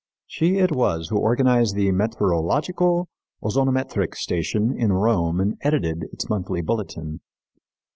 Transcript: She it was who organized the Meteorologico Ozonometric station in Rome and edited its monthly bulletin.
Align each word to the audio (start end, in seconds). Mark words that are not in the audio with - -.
She 0.25 0.57
it 0.57 0.71
was 0.71 1.09
who 1.09 1.19
organized 1.19 1.75
the 1.75 1.89
Meteorologico 1.91 3.05
Ozonometric 3.43 4.15
station 4.15 4.73
in 4.75 4.91
Rome 4.93 5.39
and 5.39 5.57
edited 5.61 6.05
its 6.11 6.27
monthly 6.27 6.61
bulletin. 6.61 7.19